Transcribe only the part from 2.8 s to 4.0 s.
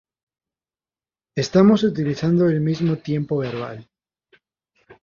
tiempo verbal